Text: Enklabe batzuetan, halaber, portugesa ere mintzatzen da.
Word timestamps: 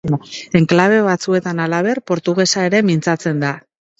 Enklabe 0.59 0.95
batzuetan, 1.07 1.61
halaber, 1.65 2.01
portugesa 2.11 2.65
ere 2.71 2.83
mintzatzen 2.91 3.45
da. 3.45 3.55